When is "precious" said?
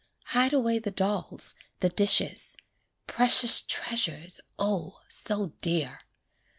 3.05-3.61